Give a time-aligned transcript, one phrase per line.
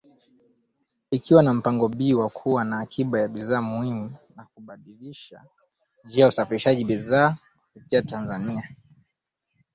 [1.17, 5.45] Ikiwa na mpango B wa kuwa na akiba ya bidhaa muhimu na kubadilisha
[6.05, 7.37] njia usafarishaji bidhaa
[7.73, 8.69] kupitia Tanzania